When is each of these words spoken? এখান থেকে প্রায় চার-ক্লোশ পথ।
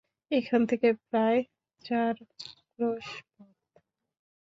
এখান 0.31 0.61
থেকে 0.69 0.87
প্রায় 1.03 1.39
চার-ক্লোশ 1.85 3.07
পথ। 3.33 3.55